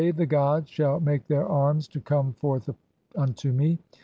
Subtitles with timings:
[0.01, 2.67] <?., the gods) shall make their arms to come "forth
[3.15, 3.77] unto me.